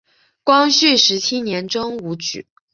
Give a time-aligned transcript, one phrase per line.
[0.43, 2.47] 光绪十七年中武举。